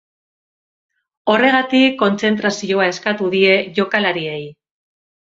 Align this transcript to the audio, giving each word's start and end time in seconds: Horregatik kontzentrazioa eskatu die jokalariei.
Horregatik 1.33 1.99
kontzentrazioa 1.99 2.87
eskatu 2.95 3.29
die 3.35 3.53
jokalariei. 3.81 4.41